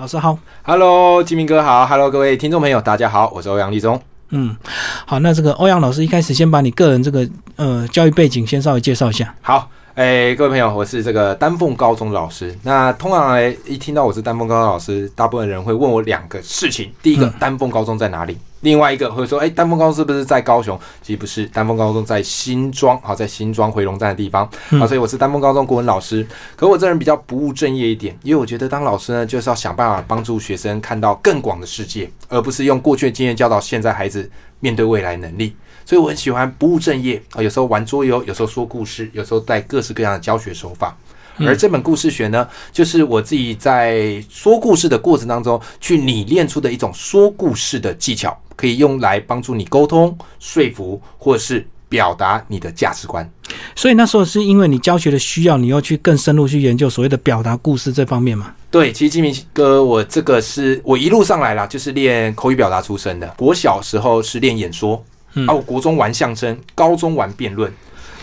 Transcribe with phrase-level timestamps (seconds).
[0.00, 0.38] 老师好。
[0.62, 4.00] Hello，金明哥好，Hello，各位听众朋友，大家好，我是欧阳立中。
[4.30, 4.56] 嗯，
[5.04, 9.34] 好，那这个欧阳老师一开始先把你个人这个呃教育背景先稍微介绍一下。
[9.42, 12.56] 好，哎、各位朋友，我是这个丹凤高中的老师。
[12.62, 18.38] 那通常来一听到我是丹凤高中老师，大部分人会问我两个事情：第一个，嗯丹凤高中在哪里？
[18.60, 20.78] 另外一个会说，哎、丹峰高中是不是在高雄？
[21.02, 24.48] 其实不是，丹峰高中在新庄，好，在新庄回龙站的地方。
[24.78, 26.26] 好，所以我是丹峰高中国文老师。
[26.56, 35.56] 可我这人比较不务正业一点，因为我觉得当老师呢，就是要想办法帮助学生看到更广的世界，而不是用过去的经验教导现在孩子面对未来能力。
[35.86, 40.94] 所以我很喜欢不务正业啊，有时候玩桌游，有时候说故事，有时候带各式各样的教学手法。
[41.38, 53.26] 而这本故事学呢，就是我自己在说故事的过程当中去拟练出的一种说故事的技巧，可以用来帮助你沟通、说服，或是表达你的价值观。
[53.74, 58.54] 所以那时候是因为你教学的需要，你要去更深入去研究所谓的表达故事这方面嘛？
[58.70, 63.34] 对，其实金明哥，我这个是我一路上来啦，就是练口语表达出身的。
[63.38, 65.02] 我小时候是练演说，
[65.32, 67.72] 嗯啊，我国中玩相声，高中玩辩论。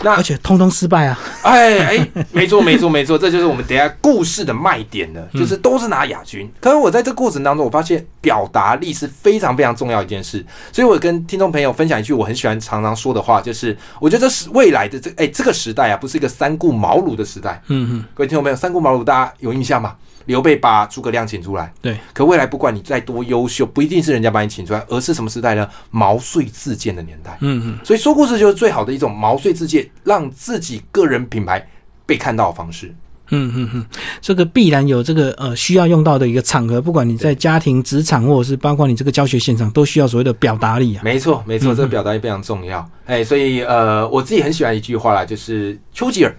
[0.02, 1.18] 那而且通通失败啊！
[1.42, 6.48] 哎哎， 没错没错没错，这就是我们等下故事的卖点了，就是都是拿亚军。
[6.60, 17.60] 可是我在这过程当中，我发现表达力是非常非常重要一件事，所以我跟听众朋友分享一句我很喜欢常常说的话，就是我觉得这是未来的这哎这个时代啊，不是一个三顾茅庐的时代。
[17.66, 19.96] 嗯嗯，各位听众朋友，三顾茅庐大家有印象吗？
[20.28, 21.96] 刘备把诸葛亮请出来，对。
[22.12, 25.66] 可未来不管你再多优秀，不一定是人家把你请出来，而是什么时代呢？
[25.90, 27.38] 毛遂自荐的年代。
[27.40, 31.66] 嗯嗯，所以说故事就是最好的一种毛遂自荐，让自己个人品牌
[32.04, 32.94] 被看到的方式。
[33.30, 33.86] 嗯嗯嗯，
[34.20, 41.00] 这个必然有这个呃需要用到的一个场合，不管你在家庭、职场，或者是包括你这个教学现场，都需要所谓的表达力啊。
[41.02, 42.86] 没错，没错，这个表达力非常重要。
[43.06, 46.36] 哎，所以呃，我自己很喜欢一句话啦，就是丘吉尔。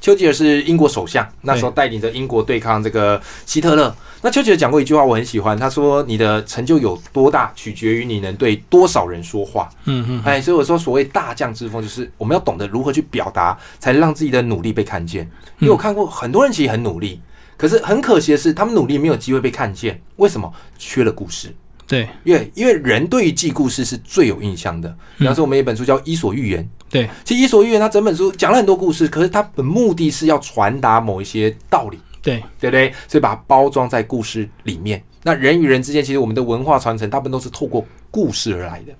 [0.00, 3.94] 丘吉尔是英国首相，那时候带领着英国对抗这个希特勒。
[4.22, 15.30] 那丘吉尔讲过一句话，我很喜欢，他说：“你的成就有多大，取决于你能对多少人说话。”嗯嗯，哎，所以我说，所谓大将之风，就是我们要懂得如何去表达，才能让自己的努力被看见。
[15.58, 17.20] 因为我看过很多人其实很努力，
[17.56, 20.00] 可是很可惜的是，他们努力没有机会被看见。
[20.16, 20.50] 为什么？
[20.78, 21.54] 缺了故事。
[21.90, 24.88] 对因为因为人对于记故事是最有印象的。
[25.18, 32.94] 比方说，我们有一本书叫《伊索寓言》，对，其实《伊索寓言》它整本书讲了很多故事，可是它的目的是要传达某一些道理，对，对不对？
[33.08, 35.02] 所以把它包装在故事里面。
[35.22, 38.92] 那人与人之间，其实我们的文化传承大部分都是透过故事而来的。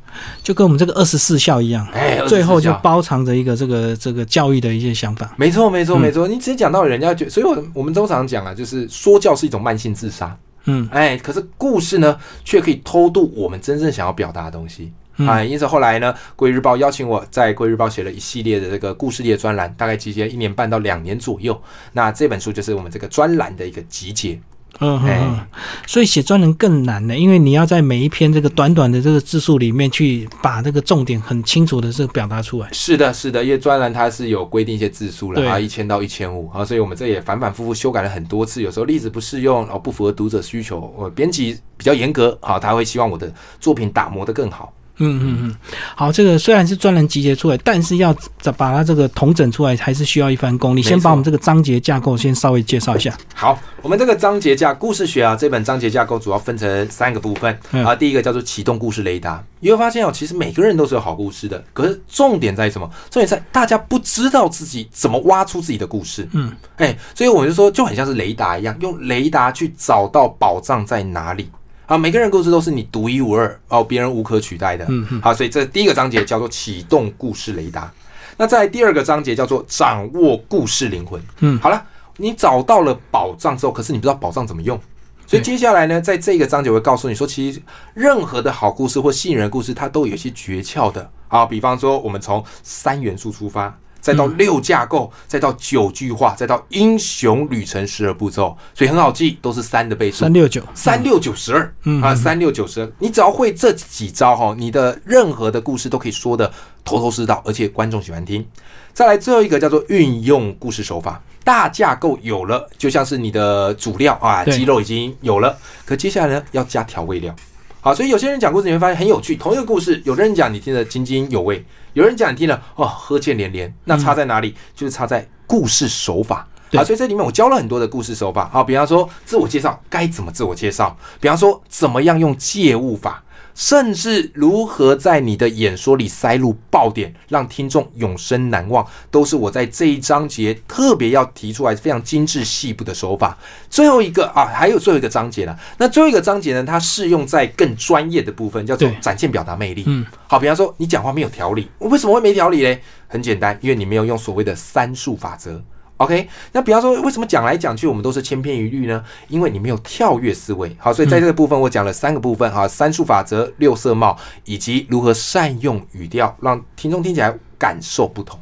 [0.43, 5.33] 就跟我们这个二十四孝一样，哎，最后就包藏着一个这个这个教育的一些想法。
[5.39, 6.29] 没错，没错，嗯没错。
[6.29, 10.37] 你直接讲到人家觉，所以我我们通常讲啊，就是说教是一种慢性自杀。
[10.65, 14.93] 嗯哎，可是故事呢，却可以偷渡我们真正想要表达的东西。
[15.17, 21.61] 嗯哎，因此后来呢，《贵日报》邀请我在《贵日报》写了一系列的这个故事列专栏，大概集结一年半到两年左右。
[21.93, 24.41] 那这本书就是我们这个专栏的一个集结。
[24.81, 25.39] 嗯
[25.87, 32.69] 所以写专栏更难呢，因为你要在每一篇这个短短的这个字数里面去把这个重点很清楚的这个表达出来。
[32.73, 44.73] 是的，是的，因为专栏它是有规定一些字数了对啊，一千到一千五啊，所以我们这也反反复复修改了很多次，有时候例子不适用，然后不符合读者需求，我编辑比较严格，好，他会希望我的作品打磨的更好。
[45.01, 45.57] 嗯嗯嗯，
[45.97, 48.15] 好，这个虽然是专栏集结出来，但是要
[48.57, 50.83] 把它这个统整出来，还是需要一番功力。
[50.83, 53.17] 先把我们这个章节架构先稍微介绍一下。
[53.35, 57.97] 好，我们这个章节架故事学啊，这本章节架构主要分成三个部分嗯啊。
[57.97, 62.89] 第一个叫做启动故事雷达，你会发现哦，其实每个人都是有好故事的，可是重点在于什么？
[63.11, 66.29] 重点在大家不知道自己怎么挖出自己的故事。
[66.33, 71.51] 嗯，哎，所以我就说，就很像是雷达一样，用雷达去找到宝藏在哪里。
[71.91, 74.87] 啊，每个人故事都是你独一无二哦，别人无可取代的。
[74.89, 77.93] 嗯嗯好，所以这第一个章节叫做启动故事雷达。
[78.37, 81.21] 那在第二个章节叫做掌握故事灵魂。
[81.41, 81.85] 嗯好了，
[82.19, 84.79] 你找到了宝藏之后，可是你不知道宝藏怎么用。
[85.27, 87.61] 所以接下来呢，在这个章节我会告诉你说，其实
[87.93, 91.11] 任何的好故事或吸引人的故事，它都有一些诀窍的。
[91.27, 100.19] 好，比方说，我们从三元素出发，再到六架构，再到九句话，再到英雄旅程十二步骤，所以很好记，都是三的倍数。
[100.19, 100.33] 三。
[100.33, 101.75] 六九，三六九十二。
[101.85, 102.01] 嗯。
[102.03, 106.51] 啊，三六九十二，你只要会这几招哈，你的任何的故事都可以说的
[106.85, 108.47] 头头是道，而且观众喜欢听。
[108.93, 114.57] 再来最后一个叫做运用故事手法，大架构有了，就像是你的主料啊，对。
[114.57, 117.35] 鸡肉已经有了，可接下来呢要加调味料。
[117.81, 124.55] 好，所以有些人讲故事你会发现很有趣，同一个故事，有的人讲你听得津津有味，有人讲你听了哦呵欠连连，那差在哪里？
[124.75, 126.47] 就是差在故事手法。
[126.73, 128.49] 啊，所以这里面我教了很多的故事手法。
[128.53, 133.21] 好，比方说自我介绍该怎么自我介绍，比方说怎么样用借物法，
[133.55, 143.37] 甚至如何在你的演说里塞入爆点，让听众永生难忘，都是我在这一章节特别要提出来非常精致细部的手法。
[143.69, 145.57] 最后一个啊，还有最后一个章节呢。
[145.79, 149.85] 那最后一个章节呢，它适用在更专业的部分，叫做展现表达魅力。
[149.87, 152.81] 嗯，好，比方说你讲话没有条理，为什么会没条理嘞？
[153.09, 155.63] 很简单，因为你没有用所谓的三数法则。
[156.01, 159.05] OK，那比方说，为什么讲来讲去我们都是千篇一律呢？
[159.29, 160.75] 因为你没有跳跃思维。
[160.79, 164.17] 好，所以在这个部分我讲了三个部分哈，三数法则、六色帽，
[164.47, 168.41] 以及如何善用语调，让听众听起来感受不同。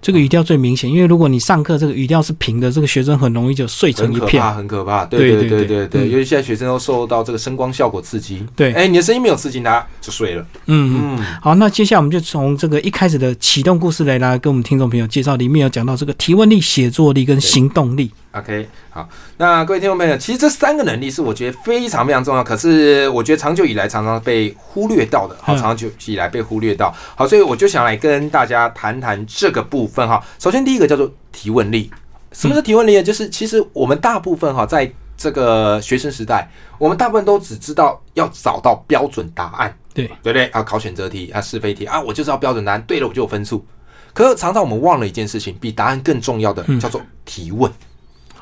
[0.00, 5.04] 这个语调最明显，因为如果你上课这个语调是平的，这个学生很容易就碎成一片，很可怕，很可怕。
[5.04, 8.44] 对对对对对，尤其现在学生都受到这个声光效果刺激。
[8.54, 10.46] 对，哎，你的声音没有刺激他，就碎了。
[10.66, 18.10] 嗯嗯，好，那接下来我们就从这个一开始的启动故事来啦跟我们听众朋友介绍，里面有讲到这个提问力、写作力跟行动力。
[18.36, 30.22] OK，好，那各位听众朋友，其实这三个能力是我觉得非常非常重要，可是我觉得长久以来常常被忽略到的，好，嗯长久以来被忽略到，好，所以我就想来跟大家谈谈这个部分哈。
[30.38, 31.90] 首先第一个叫做提问力，
[32.32, 33.02] 什么是提问力呢？
[33.02, 40.44] 就是其实我们大部分哈，在这个学生时代，我们大部分都只知道要找到标准答案，对对不对？
[40.48, 43.64] 啊，考选择题啊，是非题啊，我就知道标准答案，对了我就有分数。
[44.12, 47.70] 可是常常我们忘了一件事情，比答案更重要的嗯叫做提问。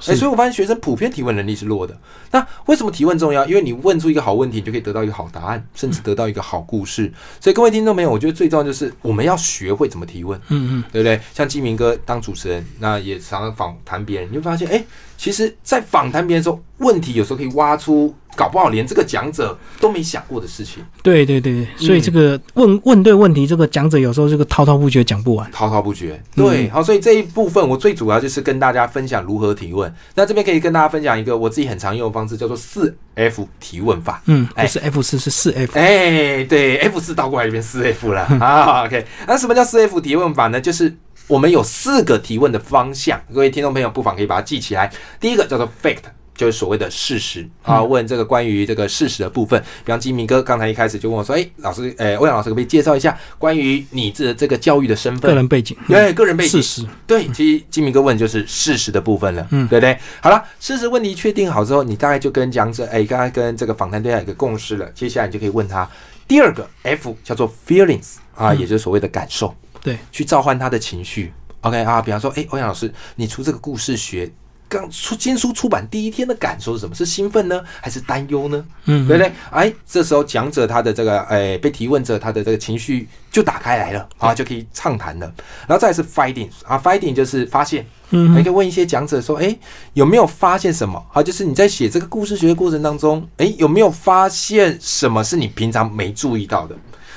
[0.07, 1.97] 哎、是所以我发现学生普遍提问能力是弱的。
[2.31, 3.45] 那为什么提问重要？
[3.47, 7.13] 因为你问出一个好问题，你就可以得到一个好答案，甚至得到一个好故事。
[7.41, 11.21] 所以各位听众朋友，我觉得最重要就是我们要学会怎么提问，嗯嗯，对不对？
[11.33, 14.85] 像金明哥当主持人，那也常常访谈别人，你会发现，哎、
[15.17, 25.51] 其实，在访谈别人的时候，问题有时候可以挖出，搞不好连这个讲者都没想过的事情，对对对，所以这个问问对问题，这个讲者有时候这个滔滔不绝讲不完。
[25.53, 26.21] 滔滔不绝。
[26.35, 29.93] 对，好，所以这一部分我最主要就是跟大家分享如何提问。
[30.15, 34.23] 那这边可以跟大家分享一个我自己很常用的方式，叫做四 F 提问法。
[34.27, 35.79] 嗯，哎不是 F 四是四 F。
[35.79, 38.85] 哎，对，F 四倒过来就变四 F 了 啊。
[38.85, 40.61] OK，那什么叫四 F 提问法呢？
[40.61, 40.95] 就是
[41.27, 44.91] 我们有四个提问的方向，各位听众朋友不妨可以把它记起来。
[45.21, 46.03] 第一个叫做 fact。
[46.35, 55.31] 就是所谓的事实啊，问这个关于这个事实的部分，比方金明哥刚才一开始就问我说：“哎，老师，哎，欧阳老师可不可以介绍一下关于你这这个教育的身份？
[55.31, 56.83] 个人背景，对，个人背景事。
[56.83, 59.97] 实，对，其实金明哥问就是事实的部分了，嗯对不对？
[60.21, 65.89] 好了，事实问题确定好之后，你大概就跟讲者，哎，刚才跟这个访谈对象有一个共识了，接下来你就可以问他
[66.27, 71.33] 第二个 F 叫做 feelings 啊，嗯也就是所谓的感受，对，去召唤他的情绪。
[71.61, 74.31] OK 啊，比方说，哎，欧阳老师，你出这个故事学。
[74.75, 76.95] 刚出新书出版第一天的感受是什么？
[76.95, 78.65] 是兴奋呢，还是担忧呢？
[78.87, 79.33] 嗯，对不对？
[79.51, 85.33] 哎，这时候讲者他的这个哎被提问者他的这个情绪就打开来了啊，就可以畅谈了。
[85.67, 89.57] 然后再来是 finding 啊，finding 就是发现，嗯你可以问一些讲者说，哎，
[89.93, 91.03] 有没有发现什么？
[91.11, 96.77] 好，就是你在写这个故事学的过程当中，哎，有没有发现什么是你平常没注意到的？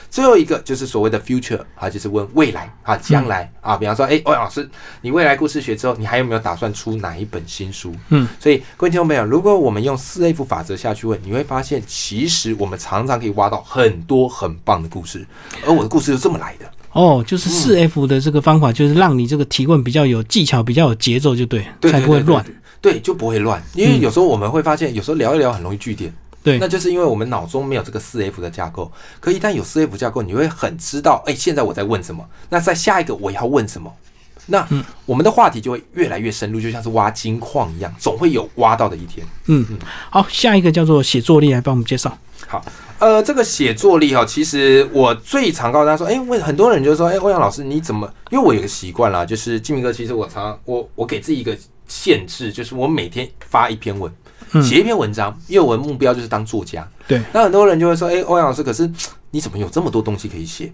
[0.10, 4.68] 最后一个就是所谓的 future 啊，就是问未来啊，将来啊，比方说，哎，欧阳老师，
[5.02, 7.94] 你未来故事学之后，你还有没有打算出哪一本新书？
[8.10, 15.26] 嗯，所以各位听众朋友，如果我们用四 F 法则下去问，你会发现，其实我们常常可以挖到很多很棒的故事，
[15.66, 16.66] 而我的故事是这么来的。
[16.94, 22.44] 哦，就是四 F 的这个方法，就是让你这个提问比较有技巧，比较有节奏，就对，对才不会乱。
[22.80, 23.62] 对就不会乱。
[23.74, 26.14] 因为有时候我们会发现，有时候聊一聊很容易聚点，
[26.48, 28.92] 对那就是因为我们脑中没有这个四 F 的架构。
[29.20, 33.94] 可一旦有四 F 架构，你会很知道，哎，现在我在问什么，那在下一个我要问什么。
[34.50, 34.66] 那
[35.06, 39.28] 我们的话题就会越来越深入，就像是挖金矿一样，总会有挖到的一天。
[39.48, 39.78] 嗯，嗯
[40.10, 42.18] 好，下一个叫做写作力，来帮我们介绍。
[42.48, 42.64] 好，
[42.98, 48.10] 呃，这个写作力哈，其实我最常告诉大家说，哎、为很多人就说，哎、欧阳老师你怎么？
[48.30, 51.58] 因为我有个习惯啦，就是金明哥，其实我常我我给自己一个
[51.90, 54.27] 限制，就是我每天发一篇文，嗯
[54.64, 56.88] 写一篇文章，因为我的目标就是当作家。
[57.08, 58.90] 对，那很多人就会说，哎、欧阳老师，可是
[59.32, 60.72] 你怎么有这么多东西可以写？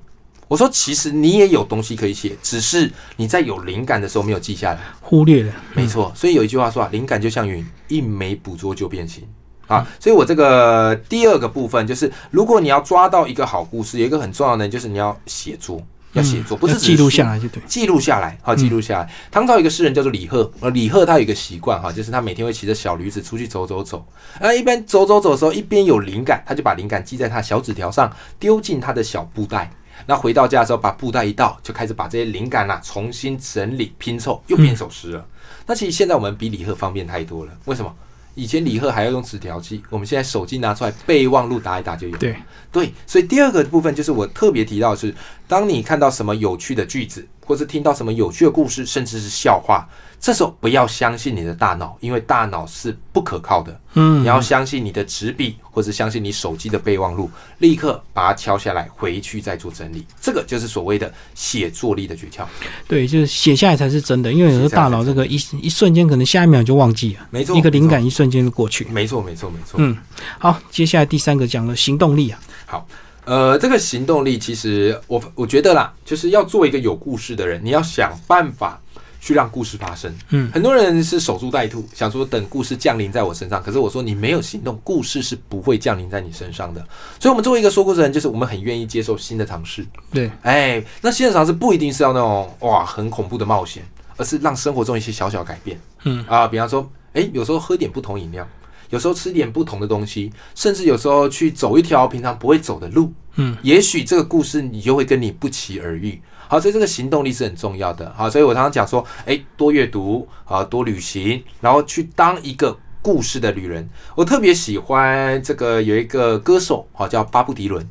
[0.47, 4.79] 我说，其实你也有东西可以写，只是你在有灵感的时候没有记下来。
[5.01, 5.51] 忽略了。
[5.73, 9.23] 没错，所以有一句话说啊，灵感就像云，一没捕捉就变形。
[9.67, 15.81] 啊，所以我这个第二个部分就是，如果你要抓到一个好故事，有一个很重要的就是你要写作，
[16.13, 17.37] 要写作，不是记录下来。
[17.37, 17.61] 就对。
[17.67, 19.13] 记录下来，好，记录下来。
[19.29, 24.05] 唐朝有一个诗人叫做李贺，呃，李贺他有一个习惯哈，就是他每天会骑着小驴子出去走走走，
[24.39, 29.71] 那，一边走走走的时候，一边有灵感，他就把灵感记在他小纸条上，丢进他的小布袋。
[30.05, 35.25] 那回到家的时候，把布袋一倒，就开始把这些灵感啊重新整理拼凑，又变首诗了。
[35.65, 37.93] 那其实现在我们比李贺方便太多了，为什么？
[38.35, 42.17] 以前李贺还要用纸条记，我们现在手机拿出来备忘录打一打就有。
[42.17, 42.35] 对，
[42.71, 45.13] 对，所以第二个部分就是我特别提到的是，
[45.47, 49.87] 当你看到什么有趣的句子，或是听到什么有趣的故事，甚至是笑话，
[50.19, 53.79] 这时候不要相信你的大脑，因为大脑是不可靠的。
[53.95, 60.03] 嗯你要相信你的纸笔，或者相信你手机的备忘录，立刻把它敲下来，回去再做整理。
[60.19, 62.43] 这个就是所谓的写作力的诀窍。
[62.87, 68.85] 对，就是写下来才是真的，因为有时候大脑这个一一瞬间可能下一秒就忘记了，没错一个灵感一瞬间就过去。
[68.85, 69.77] 没错，没错，没错。
[69.79, 69.95] 嗯，
[70.39, 72.87] 好，接下来第三个讲了行动力啊，好，
[73.25, 78.81] 呃，这个行动力其实我我觉得啦，就是要做一个有故事的人，你要想办法
[79.21, 80.13] 去让故事发生。
[80.31, 86.85] 嗯很多人是守株待兔，想说等故事降临在我身上，可是我说你没有行动，故事是不会降临在你身上的。
[87.19, 89.85] 所以，我们作为一个说故事的人，就是我们很愿意接受新的尝试。
[90.11, 93.81] 对，哎，那新的尝试不一定是要那种哇很恐怖的冒险，
[94.17, 95.79] 而是让生活中一些小小改变。
[96.03, 98.45] 嗯啊，比方说，哎，有时候喝点不同饮料，
[98.93, 103.11] 有时候吃点不同的东西，甚至有时候去走一条平常不会走的路。
[103.37, 106.21] 嗯，也许这个故事你就会跟你不期而遇。
[106.47, 108.13] 好，所以这个行动力是很重要的。
[108.15, 113.89] 好，所以我常常讲说，哎，多阅读啊，多旅行，然后去当一个故事的旅人。
[114.13, 117.83] 我特别喜欢这个有一个歌手，好叫巴布迪伦。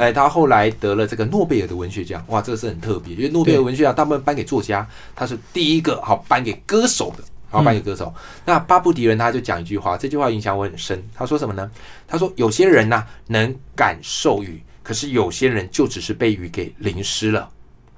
[0.00, 4.84] 哎，他后来得了这个诺贝尔的文学奖，哇，这个是很特别，因为诺贝尔文学奖大部分颁给作家，
[5.14, 8.12] 他是第一个好颁给歌手的，好颁给歌手。
[8.44, 11.02] 那巴布迪人他就讲一句话，这句话影响我很深。
[11.14, 11.70] 他说什么呢？
[12.06, 17.48] 他说有些人呐、能感受雨，可是有些人就只是被雨给淋湿了。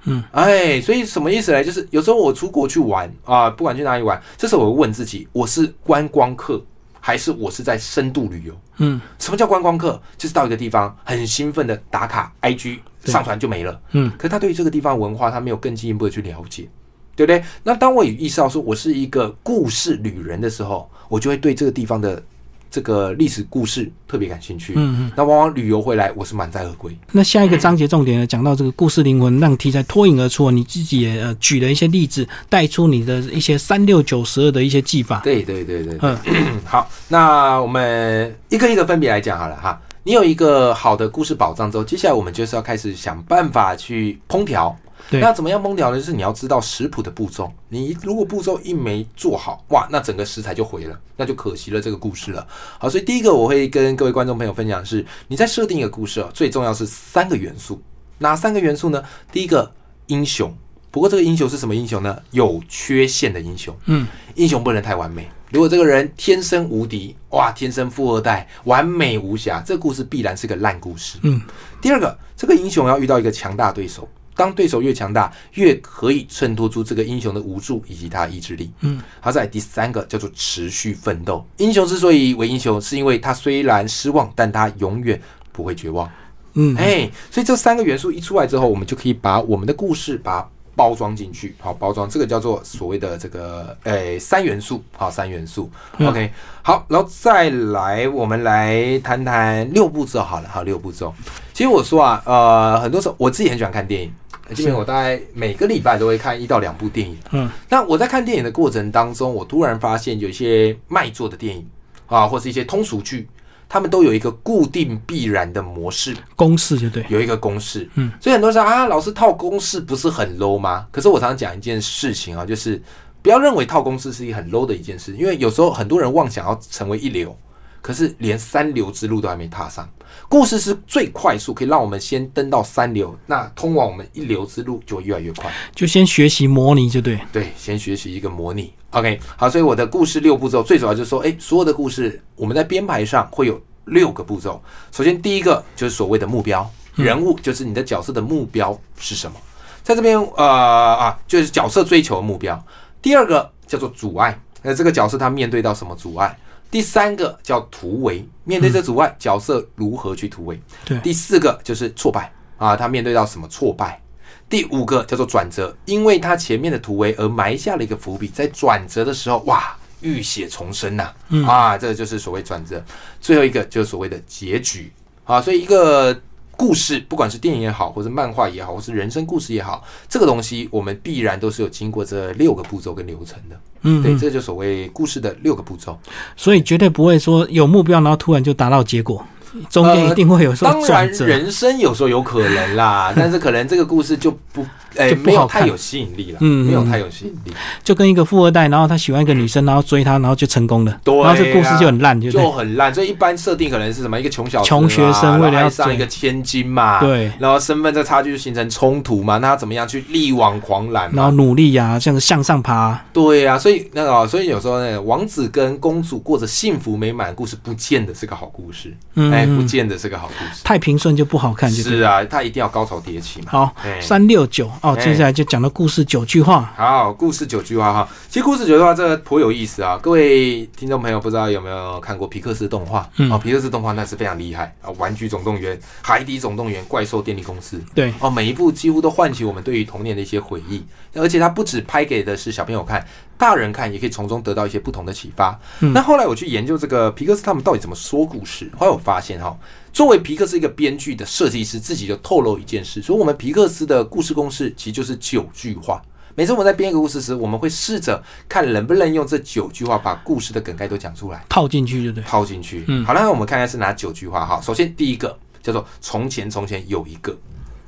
[0.05, 1.63] 嗯，哎，所以什么意思呢？
[1.63, 6.59] 就是有时候我出国去玩啊，不管去哪里玩，这时候我会问自己，我是观光客
[6.99, 8.59] 还是我是在深度旅游？
[8.77, 10.01] 嗯什么叫观光客？
[10.17, 13.79] 就是到一个地方很兴奋的打卡 IG 上传就没了。
[13.91, 16.67] 嗯，可是他对于这个地方文化，他没有更进一步的去了解，
[17.15, 17.43] 对不对？
[17.63, 22.21] 那当我有意识到说我是一个故事旅人的时候，我就会对这个地方的
[22.69, 24.73] 这个历史故事特别感兴趣。
[24.77, 25.11] 嗯嗯。
[25.15, 26.97] 那往往旅游回来，我是满载而归。
[27.11, 30.49] 那下一个章节重点呢，讲到这个故事灵魂，让题材脱颖而出。
[30.49, 35.19] 你自己也呃举了一些例子，带出你的一些三六九十二的一些技法。
[35.19, 36.17] 对对对对，嗯
[36.65, 39.79] 好，那我们一个一个分别来讲好了哈。
[40.03, 44.75] 你有一个好的故事宝藏之后，接下来我们就是要开始想办法去烹调。
[45.09, 45.97] 对那怎么样烹调呢？
[45.97, 47.51] 就是你要知道食谱的步骤。
[47.69, 52.45] 你如果步骤一没做好，哇，那整个食材就毁了，那就可惜了这个故事了。
[52.77, 57.81] 好，所以第一个我会跟各位观众朋友分享的是，你在设定一个故事啊，最重要是三个元素。
[58.19, 59.03] 哪三个元素呢？
[59.31, 59.71] 第一个
[60.07, 60.55] 英雄，
[60.91, 62.21] 不过这个英雄是什么英雄呢？
[62.31, 63.75] 有缺陷的英雄。
[63.85, 65.27] 嗯，英雄不能太完美。
[65.49, 71.17] 如果这个人天生无敌，哇，天生富二代，完美无瑕，这个故事必然是个烂故事。
[71.23, 71.41] 嗯，
[71.81, 74.07] 第二个，这个英雄要遇到一个强大对手，
[74.41, 78.71] 当对手越强大，越可以衬托出这个英雄的无助以及他的意志力。
[78.79, 81.45] 嗯，好，再来第三个叫做持续奋斗。
[81.57, 85.21] 英雄之所以为英雄，是因为他虽然失望，但他永远
[85.51, 86.09] 不会绝望。
[86.53, 96.31] 嗯，哎，所以这三个元素一出来之后，我们就可以把我们的故事把它包装进去，好包装，这个叫做所谓的这个诶、三元素，好三元素嗯，OK，
[96.63, 101.13] 好，然后再来我们来谈谈六步骤好了，好六步骤。
[101.53, 104.11] 其实我说啊，呃，很多时候我自己很喜欢看电影，
[104.53, 107.17] 基本我大概每个礼拜都会看一到两部电影。
[107.31, 111.65] 嗯，那我在看电影的过程当中，我突然发现有一些卖座的电影
[112.07, 113.27] 啊，或是一些通俗剧，
[113.69, 116.15] 他们都有一个固定必然的模式。
[116.35, 117.05] 公式就对。
[117.09, 120.85] 有一个公式，嗯，所以很多人说啊，老师套公式不是很 low 吗？
[120.91, 122.81] 可是我常常讲一件事情啊，就是
[123.21, 127.35] 不要认为套公式是一个很 low 的一件事，因为有时候很多人妄想要成为一流，
[127.81, 129.89] 可是连三流之路都还没踏上。
[130.27, 135.51] 故事是最快速，可以让我们先登到三流，那通往我们一流之路就会越来越快。
[135.73, 137.19] 就先学习模拟就对。
[137.31, 138.73] 对，先学习一个模拟。
[138.91, 144.61] OK，好，所以我的故事六步骤最主要就是说，诶，所有的故事我们在编排上会有六个步骤。
[144.91, 149.37] 首先，第一个就是所谓的目标，人物就是你的角色的目标是什么，
[149.81, 152.61] 在这边呃啊，就是角色追求的目标。
[153.01, 156.37] 第二个叫做阻碍，那这个角色他面对到什么阻碍？
[156.71, 160.59] 第三个叫突围，面对这阻碍，角色如何去突围？
[160.85, 164.01] 对第四个就是挫败啊，他面对到什么挫败？
[164.49, 172.83] 第五个叫做转折，因为他前面的突围而埋下了一个伏笔，在转折的时候，哇，浴血重生呐、嗯啊，这个就是所谓转折。
[173.19, 174.91] 最后一个就是所谓的结局
[175.25, 176.13] 啊，所以一个
[176.61, 183.59] 故事，不管是电影也好，或是漫画也好，或是人生故事也好，这个东西我们必然都是有经过这六个步骤跟流程的。
[183.81, 185.97] 嗯，对，嗯这就所谓故事的六个步骤。
[186.37, 189.25] 所以绝对不会说有目标，然后突然就达到结果。
[189.69, 191.11] 中间一定会有时候当然。
[191.11, 194.65] 人生有时候有可能啦， 但是可能这个故事就不，
[194.95, 197.53] 哎、就没有太有吸引力了，嗯没有太有吸引力，
[197.83, 202.19] 就跟一个富二代，然后他喜欢一个女生，然后追她，然后就成功了，对啊然后这故事就很烂？
[202.21, 202.93] 就很烂。
[202.93, 204.19] 所以一般设定可能是什么？
[204.19, 211.31] 一个穷小穷学生为了爱上一个千金嘛，对，然后身份这差距就形成冲突嘛，那他怎么样去力挽狂澜然后？
[211.31, 220.61] 努力呀、这样向上爬、对啊，所以那个哦，所以有时候那个王子跟公主过着幸福美满的故事，不见得是个好故事，嗯，哎，不嗯见得是个好故事。
[220.63, 221.69] 太平顺就不好看。
[221.69, 223.47] 是啊，它一定要高潮迭起嘛。
[223.49, 226.73] 好，哎三六九哦，哎接下来就讲到故事九句话。
[226.75, 228.09] 好，故事九句话哈。
[228.29, 229.97] 其实故事九句话这个颇有意思啊。
[230.01, 233.09] 各位听众朋友，不知道有没有看过皮克斯动画？
[233.17, 240.83] 嗯哦，皮克斯动画那是非常厉害啊，《玩具总动员》《海底总动员》《怪兽电力公司》对，哦，每一部几乎都唤起我们对于童年的一些回忆。
[241.13, 243.05] 而且它不止拍给的是小朋友看，
[243.41, 245.59] 大人看也可以从中得到一些不同的启发。
[245.79, 249.57] 嗯那后来我去研究这个皮克斯他们到底怎么说故事，后来我发现哈、
[249.91, 255.99] 作为皮克斯一个编剧的设计师，自己就透露一件事，说我们皮克斯的故事公式其实就是九句话。
[256.35, 262.23] 每次我们在编一个故事时，我们会试着看能不能用这九句话把故事的梗概都讲出来，套进去，对不对？
[262.23, 262.85] 套进去。
[262.87, 264.61] 嗯好了，那我们看看是哪九句话哈。
[264.61, 267.35] 首先第一个叫做“从前从前有一个”，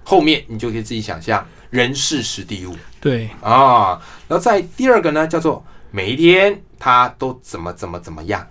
[0.04, 4.02] 后面你就可以自己想象人事时地物对，啊。
[4.28, 8.48] 然后在第二个呢，叫做每一天他都怎么怎么怎么样。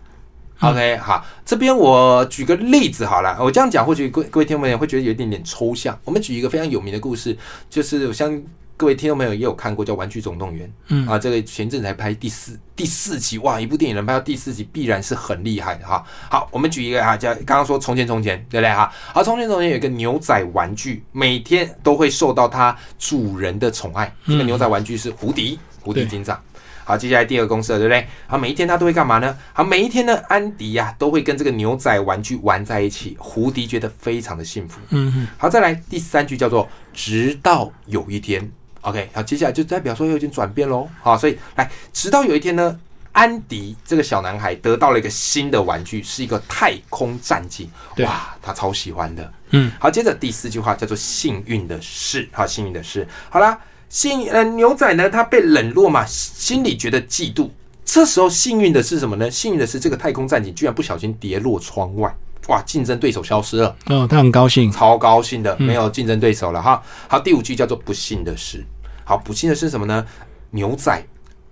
[0.60, 5.98] OK，好，这边我举个例子好了，我这样讲或许各各位听众朋友会觉得有一点点抽象。
[6.04, 7.36] 我们举一个非常有名的故事，
[7.68, 8.46] 就是我相信
[8.82, 10.66] 各位听众朋友也有看过，叫《玩具总动员》。
[10.88, 16.04] 嗯啊，这个前阵子才拍第四第四集，哇，一部电影能拍到第四集，必然是很厉害的哈。
[16.28, 18.92] 好，我们举一个啊，叫刚刚说从前从前，对不对哈？
[19.14, 24.12] 好，从前从前有一个牛仔玩具，每天都会受到它主人的宠爱。
[24.26, 26.42] 这个牛仔玩具是胡迪，胡迪警长。
[26.84, 28.04] 好，接下来第二个公社，对不对？
[28.26, 29.38] 好，每一天他都会干嘛呢？
[29.52, 34.80] 好，每一天呢，安迪呀、都会跟这个牛仔玩具玩在一起，胡迪觉得非常的幸福。
[34.88, 38.50] 嗯嗯，好，再来第三句叫做“直到有一天
[38.82, 40.88] ”，OK，好，接下来就代表说有点转变喽。
[41.00, 42.78] 好，所以来，直到有一天呢，
[43.12, 49.32] 安迪这个小男孩得到了一个新的玩具，是一个太空战机，对哇，他超喜欢的。
[49.50, 53.58] 嗯，好，接着第四句话叫做“幸运的事”，好，幸运的事，好啦，
[53.88, 57.50] 幸呃牛仔呢，他被冷落嘛，心里觉得嫉妒。
[57.84, 59.30] 这时候幸运的是什么呢？
[59.30, 62.14] 幸运的是这个太空战警居然不小心跌落窗外，
[62.48, 63.76] 哇，竞争对手消失了。
[63.86, 64.70] 哦，他很高兴。
[64.70, 66.82] 超高兴的，没有竞争对手了哈。
[67.08, 68.64] 好，第五句叫做不幸的事。
[69.04, 70.04] 好，不幸的是什么呢？
[70.50, 71.04] 牛仔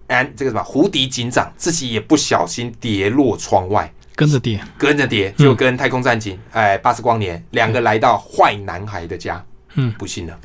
[0.09, 9.43] 安这个什么胡迪警长自己也不小心跌落窗外，跟着跌，跟着跌，就跟太空战警哎巴斯光年两个来到坏男孩的家，
[9.75, 10.37] 嗯，不幸了。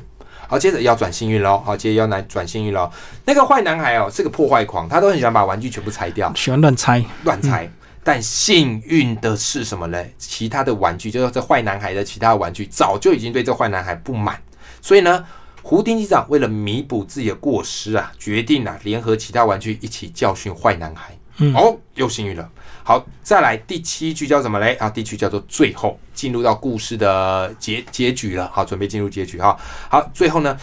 [0.48, 1.60] 好，接着要转幸运喽。
[1.64, 2.88] 好，接着要来转幸运喽。
[3.24, 6.32] 那个坏男孩哦，是个破坏狂，他都很喜欢把玩具全部拆掉。
[6.36, 7.04] 喜欢乱拆。
[7.24, 7.68] 乱猜。
[8.06, 10.00] 但幸运的是什么呢？
[10.16, 14.40] 其他的玩具，就是这坏男孩的其他的玩具，早就已经对这坏男孩不满，
[14.80, 15.24] 所以呢，
[15.60, 21.18] 胡丁机长为了弥补自己的过失啊，决定啊联合其他玩具一起教训坏男孩。
[21.38, 22.48] 嗯哦，又幸运了。
[22.82, 24.74] 好，再来第七句叫什么嘞？
[24.76, 28.48] 啊，第七句叫做最后，进入到故事的结结局了。
[28.54, 29.54] 好，准备进入结局哈。
[29.90, 30.56] 好，最后呢，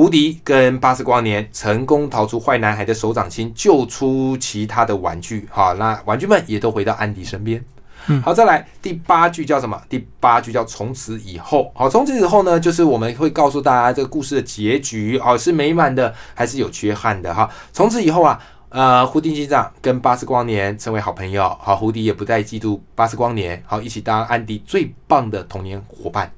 [0.00, 5.46] 胡迪跟巴斯光年成功逃出坏男孩的手掌心，救出其他的玩具。
[5.50, 7.62] 好，那玩具们也都回到安迪身边。
[8.06, 9.78] 嗯好，再来第八句叫什么？
[9.90, 11.70] 第八句叫从此以后。
[11.74, 17.50] 好，从此以后呢，就是我们会告诉大家这个故事的结局，哦，是美满的还是有缺憾的哈。
[17.70, 26.32] 从此以后啊，呃，胡迪机长跟巴斯光年成为好朋友，好，胡迪也不再嫉妒巴斯光年，好，一起当安迪最棒的童年伙伴。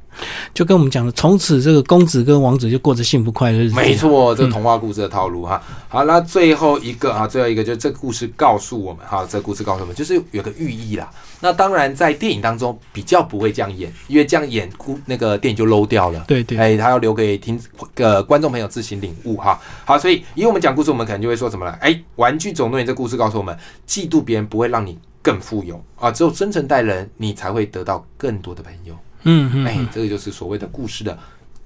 [0.54, 3.76] 就跟我们讲的，从此这个公子跟王子就过着幸福快乐的日子。
[3.76, 5.62] 没错，这个童话故事的套路哈。
[5.88, 11.10] 好，那最后一个啊，最后一个就是这个故事告诉我们哈，这个故事告诉我们就是有个寓意啦。
[11.40, 16.24] 那当然在电影当中比较不会这样演，因为这样演故那个电影就 low 掉了。
[16.28, 17.60] 对对哎，他要留给听
[17.96, 19.58] 呃观众朋友自行领悟哈。
[19.84, 21.72] 好，所以以我们讲故事，我们可能就会说什么了？
[21.80, 23.56] 哎，《玩具总动员》这故事告诉我们，
[23.88, 28.94] 嫉妒别人不会让你更富有啊，只有真诚待人，你才会得到更多的朋友。
[29.22, 31.18] 哎嗯嗯嗯，，这个就是所谓的故事的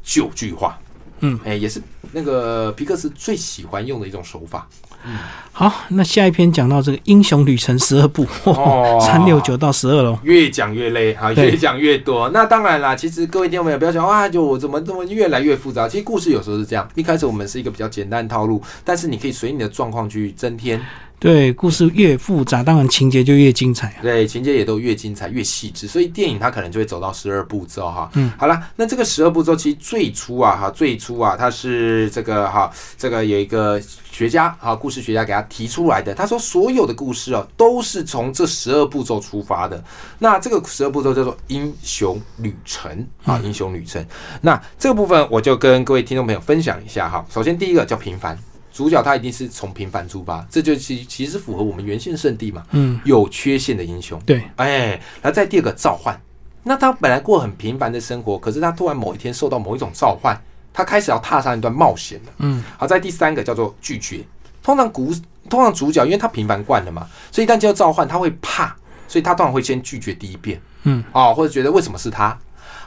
[0.02, 0.78] 九句话。
[1.20, 1.80] 嗯，哎，也是
[2.12, 4.68] 那个皮克斯最喜欢用的一种手法。
[5.08, 5.16] 嗯
[5.52, 10.18] 好，那下一篇讲到这个英雄旅程十二部，哦 三六九到十二喽。
[10.24, 12.28] 越讲越累啊，对越讲越多。
[12.30, 15.88] 那当然啦，其实各位听众朋友不要想啊，就我怎么这么越来越复杂。
[15.88, 20.78] 其实故事有时候是这样，一开始我们是一个比较简单的套路，但是你可以随你的状况去增添。
[21.18, 24.02] 对，故事越复杂，当然情节就越精彩啊。
[24.02, 28.10] 对，情节也都越精彩越细致，所以电影它可能就会走到十二步骤哈。
[28.14, 33.80] 嗯，好了，那这个十二步骤其实最初啊哈，最初啊，它是这个哈，这个有一个
[34.12, 36.14] 学家哈，故事学家给他提出来的。
[36.14, 39.82] 他说所有的故事啊，都是从这十二步骤出发的。
[40.18, 44.04] 那这个十二步骤叫做英雄旅程啊，英雄旅程。
[44.42, 47.24] 那这个部分我就跟各位听众朋友分享一下哈。
[47.30, 48.38] 首先第一个叫平凡。
[48.76, 52.62] 主角他一定是从平凡出发，这就其其实符合我们原先圣地嘛。
[52.72, 54.20] 嗯，有缺陷的英雄。
[54.26, 54.88] 对，哎，
[55.22, 56.14] 然后再第二个召唤，
[56.62, 60.38] 那他本来过很平凡的生活，可是他突然某一天受到某一种召唤，
[60.74, 62.32] 他开始要踏上一段冒险了。
[62.40, 64.22] 嗯，好，在第三个叫做拒绝。
[64.62, 65.10] 通常古
[65.48, 68.76] 通常主角因为他平凡惯了嘛，所以一旦接到召唤，他会怕，
[69.08, 70.60] 所以他通常会先拒绝第一遍。
[70.82, 72.38] 嗯，哦，或者觉得为什么是他？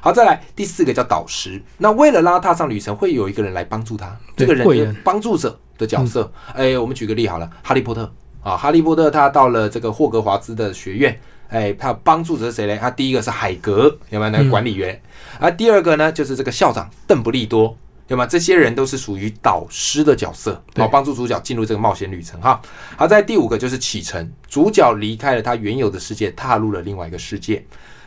[0.01, 1.59] 好，再来第四个叫导师。
[1.79, 6.31] 那为了让他踏上旅程，会有一个人来帮助他，这个人帮助者的角色。
[6.53, 8.13] 哎、我们举个例好了，哈利波特
[8.43, 12.77] 啊，哈利波特他到了这个霍格华兹的学院，哎，他帮助者是谁嘞？
[12.77, 15.01] 他第一个是海格，有没有那个管理员？
[15.39, 17.75] 啊，第二个呢就是这个校长邓布利多。
[18.09, 18.25] 有吗？
[18.25, 22.59] 这些人都是属于导师的角色，对好帮助主角进入这个冒险旅程哈。
[22.97, 27.63] 好，在第五个就是启程，主角离开了他原有的世界，踏入了另外一个世界。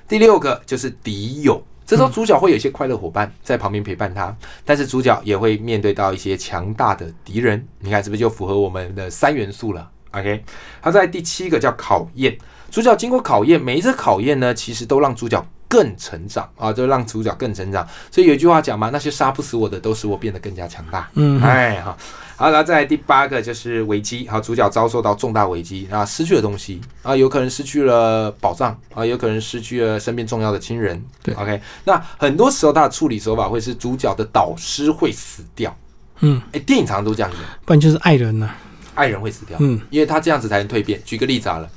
[0.08, 7.62] 第六个就是敌友，这时候主角会有一些快乐伙伴在旁边陪伴他，但是主角也会面对到一些强大的敌人。
[7.80, 10.42] 你看是不是就符合我们的三元素了？OK，
[10.80, 12.34] 好，在第七个叫考验，
[12.70, 17.86] 主角经过考验，每一次考验呢，其实都让主角更成长啊，就让主角更成长。
[18.10, 21.10] 所以有一句话讲嘛，那些杀不死我的，都使我变得更加强大。
[21.12, 21.94] 嗯，哎哈，
[22.42, 31.00] 好，然后再来第八个就是危机，好，主角遭受到重大危机，啊，失去了东西啊，有可能失去了宝藏啊，有可能失去了身边重要的亲人。
[31.22, 35.72] 对，OK，那很多时候他的处理手法会是主角的导师会死掉。
[36.18, 38.50] 嗯，哎，电影常常都这样演，不然就是爱人呐、
[38.96, 41.00] 爱人会死掉，嗯因为他这样子才能蜕变。
[41.04, 41.70] 举个例子好了，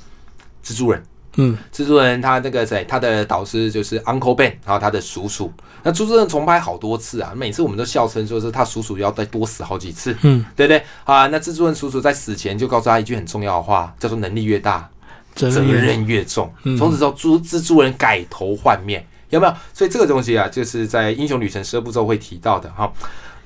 [0.64, 1.00] 蜘蛛人。
[1.36, 5.52] 嗯，蜘蛛人他那个谁，他的导师就是 Uncle Ben，然后他的叔叔。
[5.82, 10.82] 那蜘蛛人重拍好多次啊，每次我们都笑称说是他叔叔要再多死好几次，嗯，对不对？
[11.04, 14.88] 啊，那蜘蛛人叔叔在死前就告诉他一句很重要的话，叫做能力越大，
[15.34, 16.52] 责责任任越重。
[16.64, 19.54] 嗯从此之后，蜘蜘蛛人改头换面，有没有？
[19.72, 22.92] 所以这个东西啊，就是在英雄旅程十二步骤会提到的哈。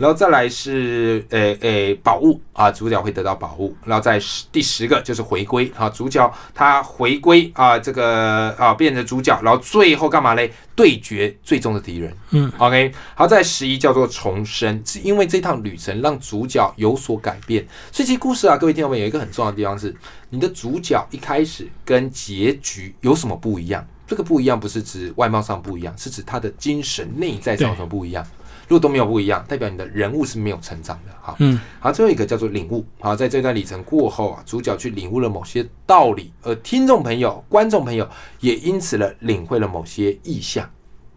[0.01, 3.77] 然后再来是诶诶宝物啊，主角会得到宝物。
[3.85, 10.51] 然后在十第十个就是回归啊，主角他回归啊，这个啊变成主角，然后最后干嘛嘞？
[10.75, 12.17] 对决最终的敌人。
[12.31, 12.91] 嗯，OK。
[13.15, 17.63] 好，在十一叫做重生，是因为这趟旅程让主角有所改变。
[17.93, 19.95] 所以其实故事啊，各位听众们有一个很重要的地方是，
[20.31, 23.87] 你的主角一开始跟结局有什么不一样？
[24.07, 28.27] 这个不一样不是指外貌上不一样，是指他的精神内在上有什么不一样。
[28.71, 31.13] 如果都没有不一样，代表你的人物是没有成长的。
[31.21, 32.87] 好，嗯，好，最后一个叫做领悟。
[33.01, 40.71] 好，在这段旅程过后啊，主角去领悟了某些道理，而听众朋友、观众朋友也因此了领会了某些意象。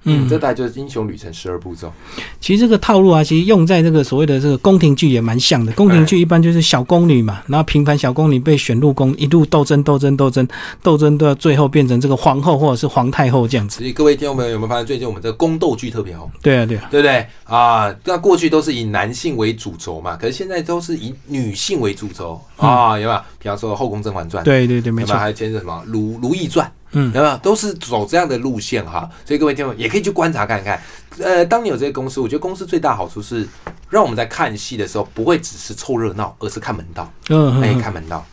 [0.04, 1.92] 嗯这大概就是英雄旅程十二步骤。
[2.40, 5.72] 其实这个套路啊，其实用在这个所谓的这个宫廷剧也蛮像的。
[5.74, 10.48] 宫廷剧一般就是小宫女嘛，然后平凡小宫女被选入宫，一路斗争、斗争、斗争、
[10.82, 13.80] 斗争，到最后变成这个皇后或者是皇太后这样子。
[13.80, 16.30] 所以各位听众朋友有没有发现，最近我们这个宫斗剧特别红？
[16.42, 17.96] 对啊，对啊，对不对啊？
[18.06, 23.22] 那过去都是以男性为主轴嘛，可是现在都是以女性为主轴啊，有没有？
[23.40, 25.18] 比方说《后宫甄嬛传》，对对对，没错。
[25.18, 27.38] 还有前阵什么《如如懿传》，嗯有没有？
[27.38, 29.10] 都是走这样的路线哈。
[29.26, 30.82] 所以各位听众也可以去观察看看。
[31.20, 33.48] 呃，当你有这些公司，我觉得公司最大好处是
[33.88, 37.80] 让我们在看戏的时候不会只是凑热闹，而是看门道，哎，嗯嗯嗯。
[37.80, 38.26] 看门道。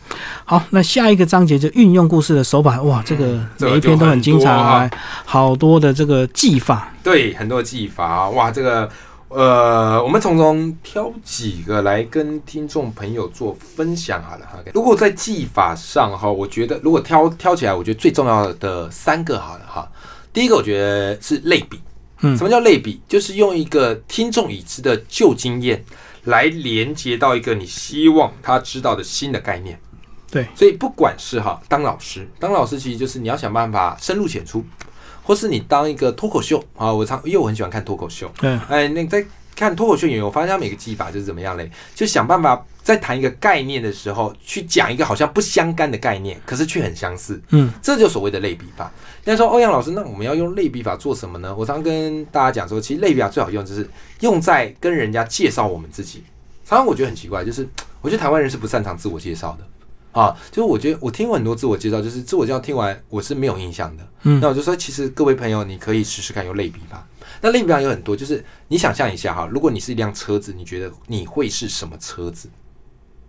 [0.45, 4.89] 好，那下一个章节就运用故事的手法，哇，这个每一篇都很精彩
[5.25, 6.91] 好多的这个技法。
[7.03, 8.89] 对，很多技法，哇，这个
[9.33, 14.59] 呃，我们从中挑几个来跟听众朋友做分享好了哈。
[14.73, 19.89] 如果在技法上哈，我觉得如果挑挑起来，我觉得最重要的三个好了哈。
[20.33, 21.79] 第一个，我觉得是类比。
[22.23, 23.01] 嗯什么叫类比？
[23.07, 25.83] 就是用一个听众已知的旧经验
[26.25, 29.79] 来连接到一个你希望他知道的新的概念。
[30.29, 34.63] 对，所以不管是哈当老师，当老师其实就是你要想办法深入浅出，
[35.23, 39.23] 或是你当一个脱口秀啊，我常因为我很喜欢看脱口秀，对，哎，那在
[39.55, 41.69] 看脱口秀演员，我发现他每个技法就是怎么样嘞？
[41.93, 47.39] 就想办法在谈一个概念的时候，去讲一个好像不相干的概念，可是却很相似。
[47.49, 48.91] 嗯，这就所谓的类比法。
[49.25, 51.53] 那说欧阳老师，那我们要用类比法做什么呢？
[51.55, 53.87] 我常跟大家讲说，其实类比法最好用就是
[54.21, 56.23] 用在跟人家介绍我们自己。
[56.65, 57.67] 常常我觉得很奇怪，就是
[58.01, 59.67] 我觉得台湾人是不擅长自我介绍的。
[60.11, 64.07] 啊，就是我觉得我听过很多自我介绍，就是自我介绍听完我是没有印象的。
[64.23, 67.07] 嗯那我就说，其实各位朋友，你可以试试看用类比吧。
[67.41, 72.49] 那类比法有很多，就是你想象一下哈，如果你是一辆车子，你觉得你会是什么车子？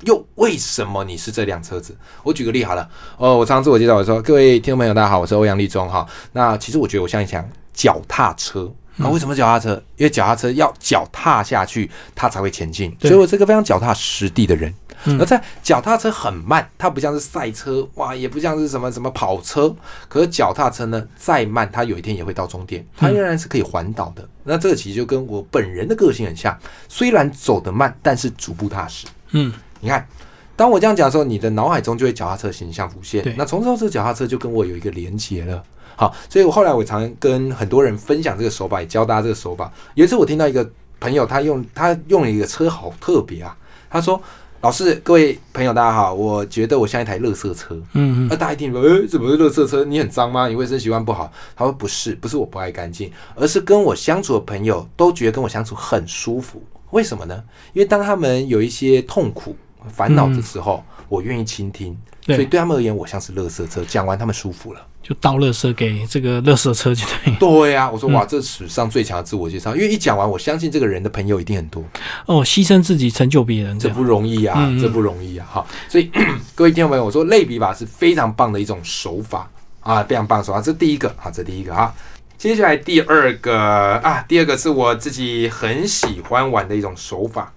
[0.05, 1.97] 又为什么你是这辆车子？
[2.25, 6.07] 我举个例好了，哦，我常常自我介绍我说，各位听众朋友，大家好，我是欧阳立中哈。
[6.33, 8.71] 那其实我觉得我像一辆脚踏车。
[8.97, 9.83] 那为什么脚踏车？
[9.97, 12.95] 因为脚踏车要脚踏下去，它才会前进。
[13.01, 14.73] 所以我是个非常脚踏实地的人。
[15.19, 19.75] 而在脚踏车很慢，它不像是赛车，哇，也不像是什么什么跑车。
[20.09, 24.29] 可是脚踏车呢，再慢，它有一天也会到终点，它仍然是可以环岛的。
[24.45, 26.57] 那这个其实就跟我本人的个性很像，
[26.89, 29.07] 虽然走得慢，但是逐步踏实。
[29.31, 30.07] 嗯，你看，
[30.55, 33.35] 当我这样讲的时候，你的脑海中就会脚踏车形象浮现。
[33.37, 35.63] 那从这个脚踏车就跟我有一个连结了。
[35.97, 39.71] 好，所以我后来我常跟很多人分享这个手法，也教大家这个手法。
[39.95, 43.57] 有一次我听到一个朋友，他用他用了一个车，好特别啊。
[43.91, 44.21] 他说
[44.63, 48.29] ：“老师，各位朋友，大家好，我觉得我像一台垃圾车。”嗯嗯。
[48.31, 49.85] 那大家一听说，哎，怎么是垃圾车？
[49.85, 50.47] 你很脏吗？
[50.47, 51.33] 你卫生习惯不好？
[51.57, 56.63] 他说：“不是，不是我不爱干净，而是跟我相处的朋友都觉得跟我相处很舒服。
[56.93, 57.43] 为什么呢？
[57.73, 59.57] 因为当他们有一些痛苦、
[59.89, 61.99] 烦恼的时候，我愿意倾听。
[62.27, 63.85] 所以对他们而言，我像是垃圾车。
[63.85, 67.35] 讲完，他们舒服了。”就倒垃圾给这个垃圾车就对。
[67.41, 71.83] 对呀，我说哇，这史上最强的自我介绍，因为一讲完，我相信这个人的朋友一定很多。
[72.27, 75.47] 哦，牺牲自己成就别人，这不容易啊，这不容易啊！
[75.53, 76.11] 哈，所以
[76.55, 80.61] 各位听众朋友，我说类比法是非常棒的一种手法啊，非常棒的手法。
[80.61, 81.93] 这第一个，好，这第一个啊。
[82.39, 87.53] 接下来第二个啊，第二个是我自己很喜欢玩的一种手法，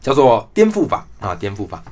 [0.00, 1.82] 叫做颠覆法啊，颠覆法。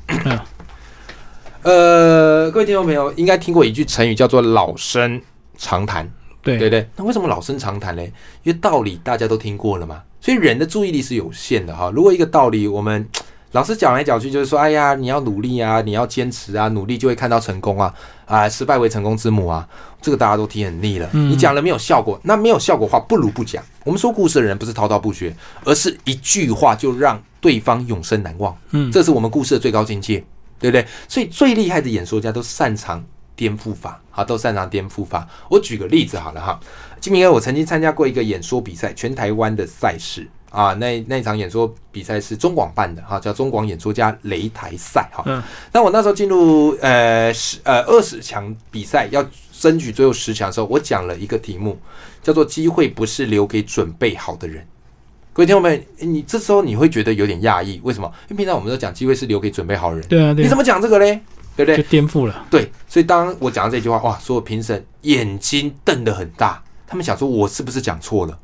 [1.62, 5.21] 呃，各位听众朋友应该听过一句成语，叫做“老生
[5.57, 6.09] 常谈”，
[6.40, 6.88] 对对对。
[6.97, 8.12] 那为什么老生常谈嘞？
[8.44, 11.90] 因为道理大家都听过了嘛，所以人的注意力是有限的哈。
[11.92, 13.07] 如果一个道理我们
[13.53, 17.92] 老是讲来讲去，就是说，哎呀，你要努力啊，你要坚持啊，努力就会看到成功啊，
[18.25, 19.66] 啊，失败为成功之母啊，
[20.01, 21.11] 这个大家都听很腻了。
[21.12, 23.62] 你讲了没有效果，那没有效果话，不如不讲。
[23.85, 28.57] 我们说故事的人不是滔滔不绝，而是一句话就让对方永生难忘。
[28.71, 30.23] 嗯，这是我们故事的最高境界。
[30.59, 30.87] 对不对？
[31.09, 33.05] 所以最厉害的演说家都擅长
[33.37, 35.29] 颠覆法，好，都擅长颠覆法。
[35.49, 36.59] 我举个例子好了哈，
[37.01, 45.23] 金明哥，我曾经参加过一个演说比赛，全台湾的赛事啊，那那场演说比赛是中广办的哈，叫中广演说家擂台赛哈。
[45.27, 45.42] 嗯。
[45.73, 51.79] 那我那时候进入呃十呃二十强比赛，要争取最后十强的时候，我讲了一个题目，
[52.23, 54.66] 叫做“机会不是留给准备好的人”。
[55.38, 58.12] 各位听众们，你这时候你会觉得有点讶异，为什么？
[58.29, 60.05] 因为平常我们都讲机会是留给准备好人。
[60.09, 61.20] 对啊，你怎么讲这个嘞？
[61.55, 61.77] 对不对？
[61.77, 62.44] 就颠覆了。
[62.51, 68.37] 对，所以当我讲到这句话，哇，所有评审眼睛瞪得很大，他们想说我是不是讲错了？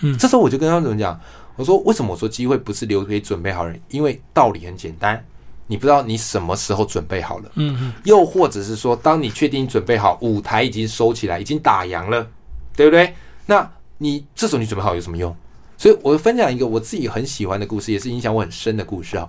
[0.00, 1.20] 嗯，这时候我就跟他们怎么讲？
[1.54, 3.80] 我说为什么我说机会不是留给准备好人？
[3.90, 5.24] 因为道理很简单，
[5.68, 7.52] 你不知道你什么时候准备好了。
[7.54, 7.92] 嗯嗯。
[8.02, 12.26] 又或者是说，当你确定准备好，舞台已经收起来，已经打烊了，
[12.74, 13.14] 对不对？
[13.46, 15.32] 那你这时候你准备好有什么用？
[15.76, 19.28] 所以我分享一个我自己很喜欢的故事，也是影响我很深的故事啊。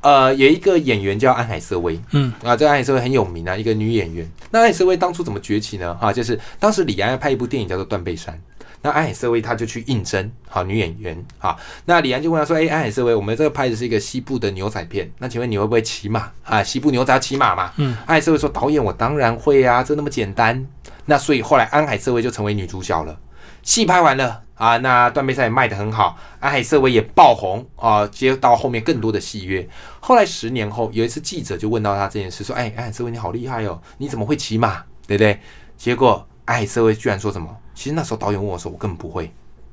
[0.00, 4.28] 呃，有一个演员叫安海瑟薇，嗯啊，这个安海瑟薇很有名啊，一个女演员。
[4.50, 5.94] 那安海瑟薇当初怎么崛起呢？
[5.94, 8.34] 哈，就是当时李安要拍一部电影叫做《断背山》，
[8.80, 16.60] 那安海瑟薇她就去应征，好女演员，啊，那李安就问她说：“哎，安海瑟薇，我们这个拍的是一个西部的牛仔片，那请问你会不会骑马啊？
[16.64, 20.66] 西部牛仔骑马嘛？”嗯，安海瑟薇说：“导演，我当然会啊，这那么简单。”
[21.06, 23.16] 那所以后来安海瑟薇就成为女主角了。
[23.62, 29.66] 戏拍完了啊，那断背山也卖得很好，安海瑟薇也爆红啊，接到后面更多的戏约。
[30.00, 34.82] 后来十年后，有一次记者就问到他这件事，说：“哎，安海瑟薇你好厉害哦，你怎么会骑马？
[35.06, 35.40] 对不对？”
[35.76, 37.48] 结果安海瑟薇居然说什么？
[37.74, 39.32] 其实那时候导演问我说：“我根本不会。”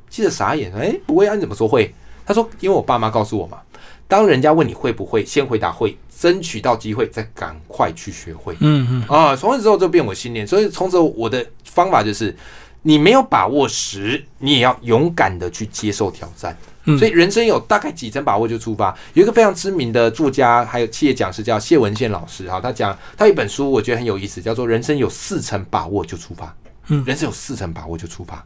[0.09, 1.35] 记者傻眼，哎，不会啊？
[1.35, 1.93] 你怎么说会？
[2.25, 3.59] 他说：“因为我爸妈告诉我嘛，
[4.07, 12.35] 当人家问你会不会，先回答会，争取到机会再赶快去学会。”嗯嗯啊，从此之后就变我信念，所以从此我的方法就是。
[12.81, 16.57] 你没有把握时，你也要勇敢的去接受挑战。
[16.97, 18.95] 所以人生有大概几成把握就出发。
[19.13, 26.45] 有一个非常知名的作家，还有企业讲师叫谢文宪老师哈，他讲他一本书，我觉得很有意思，叫做《人生有四成把握就出发》。
[26.87, 28.43] 嗯，人生有四成把握就出发。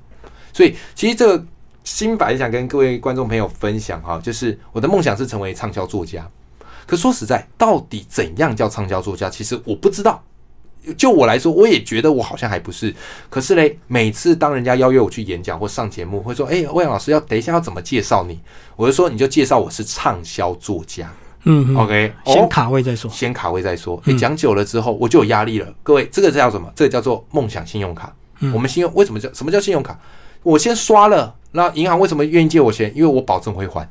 [0.52, 1.46] 所以其实这个
[1.86, 6.28] 心法也想跟各位观众朋友分享哈，就是我的梦想是成为畅销作家。
[6.86, 9.30] 可说实在，到底怎样叫畅销作家？
[9.30, 10.22] 其实我不知道。
[10.98, 12.94] 就我来说，我也觉得我好像还不是。
[13.30, 18.40] 可是嘞，每次当人家邀约我去演讲或上节目，会说：“哎，魏阳老师要等一下要怎么介绍你？”
[18.76, 21.12] 我就说：“你就介绍我是畅销作家。”
[21.46, 24.02] 嗯，OK，先卡位再说，先卡位再说。
[24.06, 25.74] 你讲久了之后，我就有压力了。
[25.84, 26.72] 各位，这个叫什么？
[26.76, 28.16] 这个叫做梦想信用卡。
[28.54, 30.00] 我们信用为什么叫什么叫信用卡？
[30.42, 32.92] 我先刷了，那银行为什么愿意借我钱？
[32.96, 33.90] 因为我保证会还。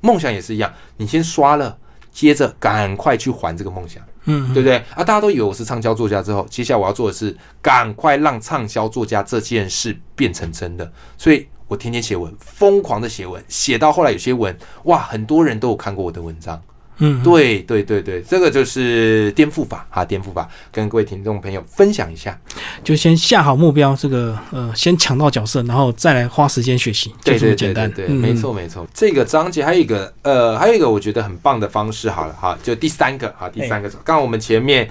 [0.00, 1.76] 梦想也是一样，你先刷了，
[2.18, 4.02] 接着赶快去还这个梦想。
[4.24, 5.04] 嗯，对不对啊？
[5.04, 10.92] 大家都以为我是畅销作家之后，接下来我要做的是赶快让畅销作家这件事变成真的。
[11.16, 16.60] 所以我天天写文，疯狂的写文，写到后来有些文哇，很多人都有看过我的文章
[16.98, 22.36] 嗯，对对对对，这个就是颠覆法哈，颠覆法，跟各位听众朋友分享一下。
[22.82, 27.90] 就先下好目标，这个呃，先抢到角色，然后再来花时间学习，就这么简单。
[27.92, 28.86] 对，没错没错。
[28.92, 34.88] 这个章节还有一个呃，还有一个我觉得很棒的方式，好了哈，就第三个哈，第三个，刚刚我们前面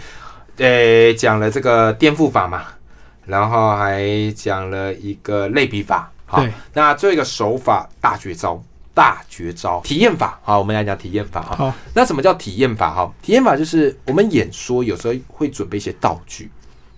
[0.58, 2.64] 呃讲了这个颠覆法嘛，
[3.26, 8.64] 然后还讲了一个类比法，好对，那最后一个手法大绝招。
[8.98, 11.56] 大绝招体验法，好，我们来讲体验法哈。
[11.56, 12.92] 好，那什么叫体验法？
[12.96, 16.50] 哈，体验法就是我们演说有时候会准备一些道具，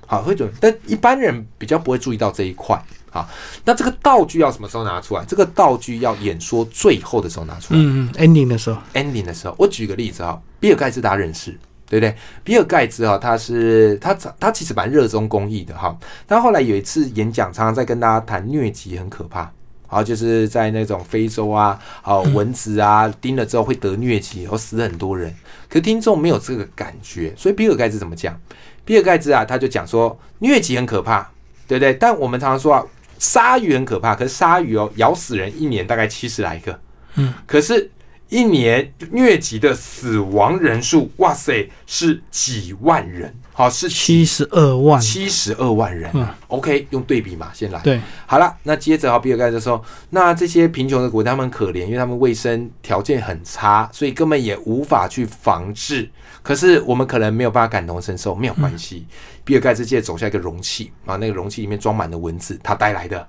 [0.07, 2.81] 好，会准，但一般人比较不会注意到这一块。
[3.12, 3.27] 好，
[3.65, 5.25] 那这个道具要什么时候拿出来？
[5.25, 9.53] 这个道具要演说最后的时候拿出来、嗯嗯，ending 的时候，e n d i n g 的时候。
[9.57, 11.51] 我举个例子哈，比尔盖茨大家认识，
[11.89, 12.15] 对不对？
[12.45, 19.51] 比尔盖茨啊，他是他他其实蛮热衷公益的哈，他后来有一次演讲，常常在跟大家谈疟疾很可怕。
[19.89, 25.36] 好，就是在那种非洲啊，好蚊子啊叮了之后会得疟疾，然后死很多人。
[25.67, 28.39] 可听众没有这个感觉，所以比尔盖茨怎么讲？
[28.86, 31.30] 比尔盖茨啊，他就讲说疟疾很可怕，
[31.67, 31.93] 对不对？
[31.95, 32.86] 但我们常常说啊，
[33.17, 36.80] 鲨鱼很可怕，可是鲨鱼哦咬死人一年大概七十来个，
[37.15, 37.91] 嗯，可是
[38.30, 46.10] 一年疟疾的死亡人数，哇塞，是几万人，好是七十二万，七十二万人。
[46.13, 47.80] 嗯 OK，用对比嘛，先来。
[47.82, 56.10] 对，好了，那接着哈，比尔盖茨说，那这些贫穷的国家他们可怜，因为他们卫生条件很差，所以根本也无法去防治。
[56.41, 59.06] 可是我们可能没有办法感同身受，没有关系。
[59.43, 63.28] 比尔盖茨接着走下一个容器啊，那个容器里面装满了蚊子，他带来的。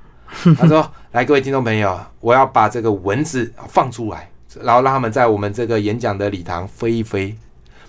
[0.57, 4.31] 他说：“来，各位听众朋友，我要把这个蚊子放出来，
[4.62, 7.37] 然后让他们在我们这个演讲的礼堂飞一飞。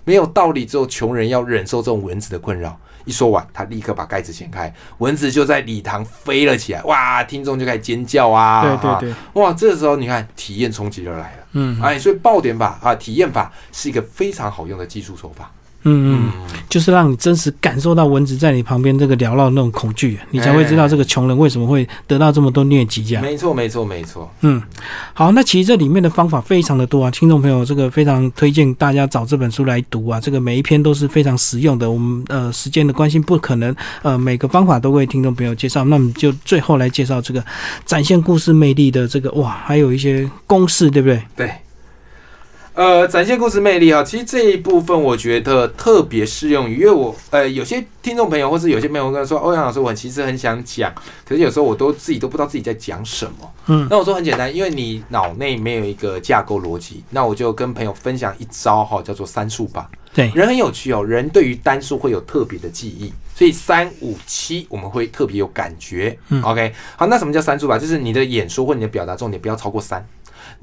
[0.04, 6.84] 没有道理，只有穷人要忍受这种蚊子的困扰。”一说完，他立刻把盖子掀开，蚊子就在礼堂飞了起来。
[6.84, 8.62] 哇，听众就开始尖叫啊！
[8.62, 11.48] 对对对，哇，这时候你看体验冲击就来了。
[11.54, 15.52] 嗯哎，所以爆点法啊，体验法是一个非常好用的技术手法。
[15.84, 16.32] 嗯嗯，
[16.70, 23.24] 就是让你真实感受到蚊子在你旁边这个缭绕的那种恐惧，你才会知道这个穷人为什么会得到这么多疟疾这样。
[23.24, 24.32] 没错，没错，没错。
[24.42, 24.62] 嗯，
[25.14, 31.90] 好，那其实这里面的方法非常的多啊，听众朋友，这个非常推荐大家找这本书来读啊，这个每一篇都是非常实用的。
[31.90, 37.44] 我们呃时间的关系不可能呃每个方法都为听众朋友介绍，那我们就最后来介绍这个
[37.86, 41.22] 展现故事魅力的这个哇，还有一些公式，对不对？
[41.36, 41.52] 对，
[42.74, 50.94] 呃，展现故事魅力啊，其实这一部分我觉得特别适用于，因为我呃有些听众朋友或是有些朋友跟我说，欧阳老师，我其实很想讲，
[51.28, 53.52] 可是有时候我都自己都不知道自己在讲什么。
[53.68, 59.90] 嗯那我说很简单，因为你脑内没有一个架构逻辑，那我就跟朋友分享一招哈，叫做三数法。
[60.14, 66.18] 对，人很有趣哦，人对于单数会有特别的记忆，所以三五七我们会特别有感觉。
[66.30, 67.78] 嗯 OK，好，那什么叫三数法？
[67.78, 70.06] 就是你的演说或你的表达重点不要超过三，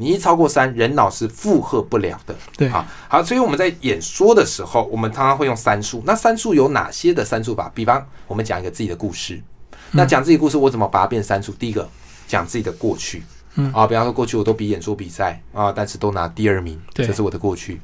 [0.01, 2.33] 你一超过三，人脑是负荷不了的。
[2.57, 6.01] 对啊，好，所以我们在演说的时候，我们常常会用三数。
[6.07, 7.69] 那三数有哪些的三数法？
[7.75, 9.43] 比方我们讲一个自己的故事，
[9.91, 11.51] 那讲自己故事，我怎么把它变三数？
[11.53, 11.89] 第一个
[12.29, 13.25] 讲自己的过去。
[13.57, 17.81] 嗯啊，比方说过去我都比演说比赛啊，但是都拿第二名，这是我的过去。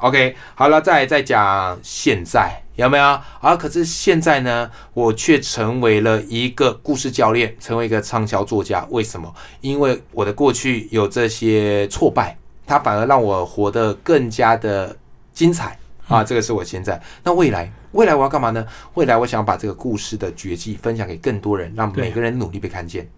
[0.00, 3.04] OK，好了，再来再讲现在有没有
[3.40, 3.56] 啊？
[3.56, 8.86] 可是现在呢，我却成为了一个故事教练，成为一个畅销作家。
[8.90, 9.34] 为什么？
[9.60, 14.96] 因为我的过去有这些挫败，它反而让我活得更加的
[15.32, 16.22] 精彩啊！
[16.22, 17.02] 这个是我现在。
[17.24, 18.64] 那未来，未来我要干嘛呢？
[18.94, 23.08] 未来我想把这个故事的绝技分享给更多人，让每个人努力被看见。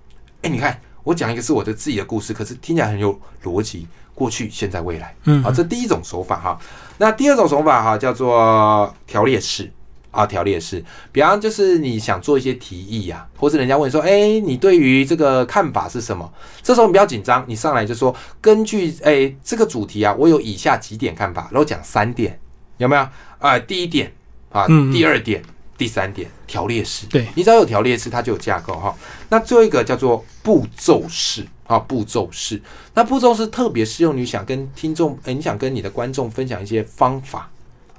[0.40, 3.86] 哎，你看，我讲一个是我的自己的故事，可是听起来很有逻辑。
[4.14, 6.58] 过去、现在、未来，嗯好，这第一种手法哈。
[6.98, 9.72] 那第二种手法哈，叫做条列式
[10.10, 10.84] 啊，条列式。
[11.12, 16.30] 比方就是你想做一些提议呀、或是人家问说，哎、你对于这个看法是什么？
[16.62, 22.38] 这时候你不要紧张，你上来就说，根据哎、这个主题啊，我有以下几点看法，然后讲三点，
[22.78, 23.08] 有没有？
[23.38, 24.12] 啊、第一点
[24.50, 25.42] 啊，第二点。
[25.80, 28.94] 第三点条列式，对你只要有条列式，它就有架构哈。
[29.30, 32.60] 那最后一个叫做步骤式啊，步骤式。
[32.94, 37.48] 那步骤式特别适用于想跟听众，哎、你想跟你的观众分享一些方法。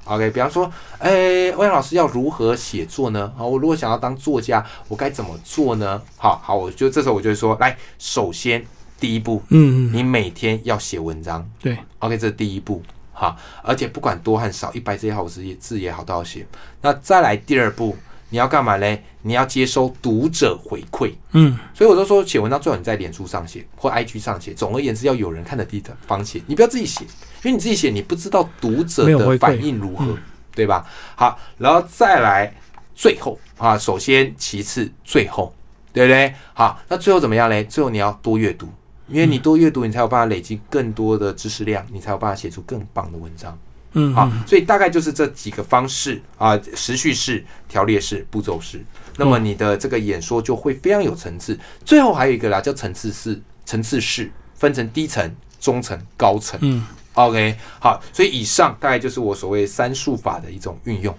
[0.04, 3.32] OK，比方说，哎、欧阳老师要如何写作呢？
[3.38, 6.02] 好，我如果想要当作家，我该怎么做呢？
[6.18, 8.62] 好好，我就这时候我就会说，来，首先
[9.00, 11.50] 第一步，嗯嗯，你每天要写文章。
[11.62, 12.84] 对，OK，这是第一步。
[13.14, 16.46] 好，而且不管多和少，一百字也好，五十字也好，都要写。
[16.82, 17.96] 那再来第二步，
[18.32, 19.04] 你要干嘛嘞？
[19.22, 21.12] 你要接收读者回馈。
[21.34, 24.54] 嗯所以我就说，写文章最好你在脸书上写或 IG 上写。
[24.54, 27.04] 总而言之，要有人看的地方写，你不要自己写，
[27.44, 30.18] 因为你自己写，你不知道读者的反应如何，嗯
[30.56, 30.86] 对吧？
[31.16, 32.52] 好，然后再来
[32.96, 35.54] 最后啊，首先其次最后，
[35.94, 36.34] 对不对？
[36.54, 37.64] 好，那最后怎么样嘞？
[37.66, 38.68] 最后你要多阅读，
[39.08, 43.58] 因为你多阅读，你才有办法累积更多的知识量，你才有办法写出更棒的文章。
[43.94, 48.84] 嗯，好嗯，所以大概就是这几个方式啊，时序式、条列式、步骤式。
[49.18, 51.60] 那么你的这个演说就会非常有层次。
[51.84, 56.58] 最后还有一个啦，叫层次式，层次式分成低层、中层、高层。
[56.64, 61.14] 嗯，OK，好，所以以上大概就是我所谓三术法的一种运用，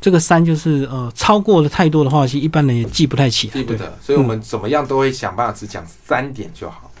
[0.00, 6.92] 这个三就是呃超过了太多的话，其实一般人也记不太起记不得，所以我们怎么样都会想办法只讲三点就好。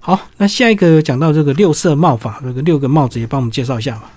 [0.00, 4.10] 好，那下一个讲到这个六色帽法，这个六个帽子也帮我们介绍一下吧。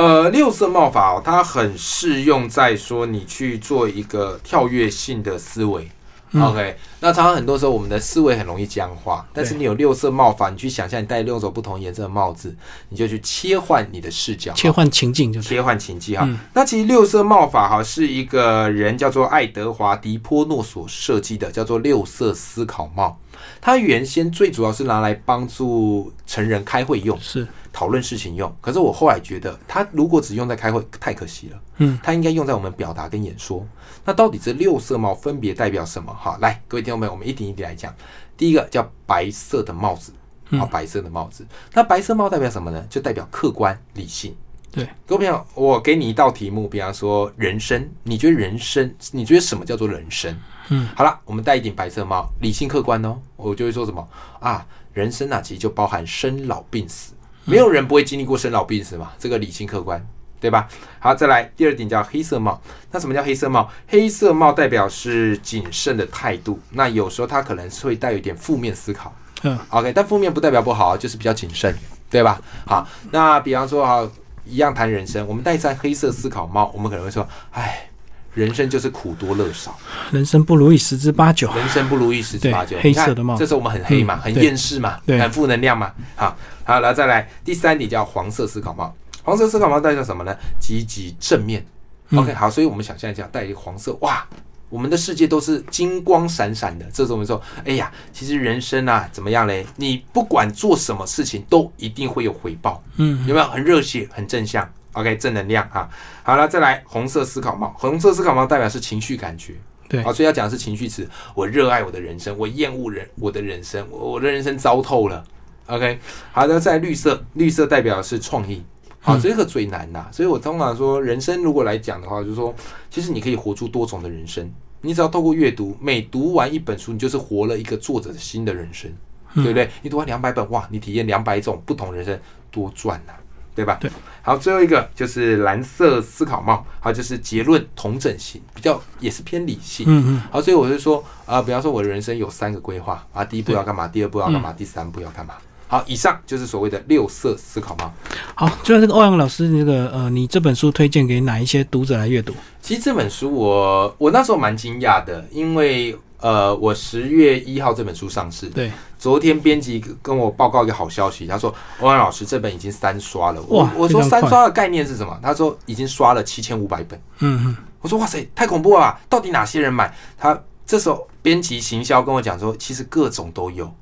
[0.00, 5.90] 呃，六色帽法哦，它很适用在说你去做一个跳跃性的思维。
[6.32, 12.56] 嗯 OK，那常常很多时候我们的思维很容易僵化，但是你有六色帽法，你去想象你戴六种不同颜色的帽子，
[12.88, 15.48] 你就去切换你的视角，切换情境就是。
[15.48, 16.24] 切换情境哈。
[16.24, 23.18] 嗯那其实六色帽法哈是一个人叫做爱德华·迪波诺所设计的，叫做六色思考帽。
[23.60, 27.18] 它原先最主要是拿来帮助成人开会用。
[27.20, 28.54] 是，讨论事情用。
[28.60, 31.60] 可是我后来觉得，它如果只用在开会，太可惜了。
[31.78, 33.66] 嗯，它应该用在我们表达跟演说。
[34.04, 36.12] 那到底这六色帽分别代表什么？
[36.12, 37.94] 哈，来，各位听众朋友，我们一点一点来讲。
[38.36, 40.12] 第一个叫白色的帽子，
[40.58, 41.46] 好，白色的帽子。
[41.72, 42.84] 那白色帽代表什么呢？
[42.88, 44.34] 就代表客观理性。
[44.72, 50.34] 对，各位朋友，我给你一道题目，比方说人生，你觉得人生，你觉得什么叫做人生？
[50.68, 54.08] 嗯，好了，我们戴一顶白色帽，理性客观哦，我就会说什么
[54.38, 54.64] 啊？
[54.92, 57.14] 人生啊，其实就包含生老病死，
[57.50, 60.04] 没有人不会经历过生老病死嘛，这个理性客观，
[60.40, 60.68] 对吧？
[60.98, 62.60] 好，再来第二顶叫黑色帽。
[62.92, 63.70] 那什么叫黑色帽？
[63.88, 69.14] 黑色帽代表是谨慎的态度，那有时候它可能是会带有一点负面思考。
[69.42, 71.76] 嗯，OK，但负面不代表不好，就是比较谨慎，
[72.08, 72.40] 对吧？
[72.66, 74.08] 好，那比方说哈，
[74.44, 77.89] 一样谈人生，我们戴上黑色思考帽，我们可能会说，哎，
[78.34, 79.76] 人生就是苦多乐少，
[80.12, 81.52] 人生不如意十之八九。
[81.54, 82.76] 人生不如意十之八九。
[82.80, 85.92] 黑色的帽这时候我们很黑嘛，很厌世嘛，很负能量嘛。
[86.14, 88.94] 好，好，然后再来第三点叫黄色思考帽。
[89.22, 90.34] 黄色思考帽代表什么呢？
[90.60, 91.64] 积极正面。
[92.10, 94.26] 嗯 OK，好，所以我们想象一下，戴一个黄色，哇，
[94.68, 96.84] 我们的世界都是金光闪闪的。
[96.92, 99.64] 这时候我们说，哎呀，其实人生啊，怎么样嘞？
[99.76, 102.82] 你不管做什么事情，都一定会有回报。
[102.96, 105.88] 嗯，有没有很热血、很正向？OK，正能量哈。
[106.22, 107.74] 好了，再来红色思考帽。
[107.78, 109.54] 红色思考帽代表是情绪感觉。
[109.88, 111.08] 对好，所以要讲的是情绪词。
[111.34, 115.24] 我热爱我的人生，我厌恶人我的人生，我我的人生糟透了。
[115.66, 115.98] OK，
[116.32, 118.62] 好的，在绿色，绿色代表的是创意。
[119.00, 122.54] 好，嗯这个最难呐、所以我通常说，人生如果来讲的话，就是说，
[122.90, 124.52] 其实你可以活出多种的人生。
[124.82, 128.90] 你只要透过阅读，每读完一本书，你就是活了一个作者的新的人生，
[129.34, 129.70] 对不对？
[129.82, 132.18] 你读完两百本，哇，你体验两百种不同人生，
[132.50, 133.12] 多赚呐、
[133.60, 133.76] 对吧？
[133.80, 133.90] 对。
[134.22, 139.86] 好，最后一个就是蓝色思考帽，好，就是结论同整型，比较也是偏理性。
[139.88, 145.34] 嗯嗯，好，所以我就说啊、比方说我的人生有三个规划啊，第一步要干嘛，第二步要干嗯嘛，第三步要干嘛。
[145.68, 147.92] 好，以上就是所谓的六色思考帽。
[148.34, 152.34] 好，最后这个欧阳老师，这个呃，你这本书推荐给哪一些读者来阅读？
[152.60, 163.42] 其实这本书我我那时候蛮惊讶的，因为呃，我十月一号这本书上市，对，昨天编辑跟我报告一个好消息，他说欧阳老师这本已经三刷了。
[163.48, 165.18] 我哇我说三刷的概念是什么？
[165.22, 167.00] 他说已经刷了七千五百本。
[167.20, 169.00] 嗯嗯，我说哇塞，太恐怖了吧！
[169.08, 169.94] 到底哪些人买？
[170.18, 173.72] 他这时候编辑行销跟我讲说，其实各种都有。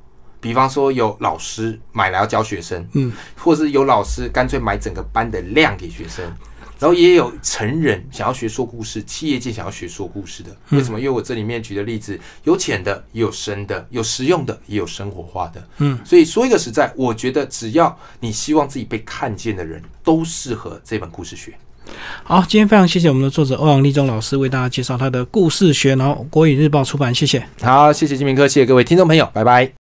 [0.41, 6.25] 比方说有老师买来要教学生，嗯，或是有老师干脆买整个班的量给学生，
[6.79, 10.51] 然后也有成人想要学说故事，企业界想要学说故事的。
[10.71, 10.99] 为什么？
[10.99, 15.67] 因为我这里面举的例子有浅的，也有深的，有实用的，也有生活化的。
[15.79, 21.53] 嗯，所以说一个实在，我觉得只要你希望自己被看见的人，都适合这本故事学。
[22.23, 27.45] 好，今天非常谢谢我们的作者欧阳立中老师为大家介绍他的故事学，然后国语日报出版，谢谢。
[27.63, 29.73] 好，谢谢金明科，谢谢各位听众朋友，拜拜。